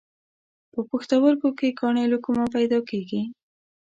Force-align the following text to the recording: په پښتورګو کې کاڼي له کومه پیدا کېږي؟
په 0.71 0.79
پښتورګو 0.89 1.49
کې 1.59 1.75
کاڼي 1.79 2.05
له 2.13 2.17
کومه 2.25 2.45
پیدا 2.55 2.79
کېږي؟ 2.89 3.21